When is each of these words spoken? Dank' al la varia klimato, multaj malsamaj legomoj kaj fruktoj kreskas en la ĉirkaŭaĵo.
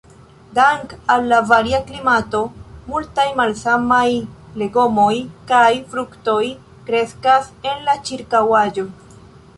Dank' 0.57 0.93
al 1.15 1.27
la 1.31 1.41
varia 1.49 1.81
klimato, 1.89 2.39
multaj 2.93 3.27
malsamaj 3.41 4.07
legomoj 4.63 5.13
kaj 5.53 5.71
fruktoj 5.93 6.41
kreskas 6.89 7.53
en 7.73 7.89
la 7.91 7.99
ĉirkaŭaĵo. 8.11 8.89